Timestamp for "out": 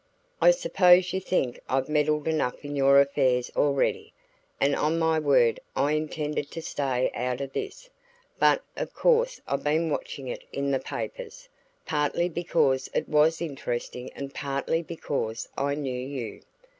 7.13-7.39